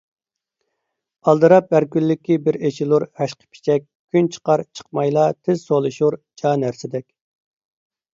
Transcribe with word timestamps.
ئالدىراپ 1.31 1.67
ھەركۈنلۈكى 1.75 2.37
بىر 2.47 2.57
ئېچىلۇر 2.69 3.05
ھەشقىپىچەك، 3.21 3.85
كۈن 4.15 4.29
چىقار- 4.37 4.63
چىقمايلا 4.79 5.27
تېز 5.37 5.61
سولىشۇر 5.69 6.19
جا 6.43 6.55
نەرسىدەك. 6.63 7.07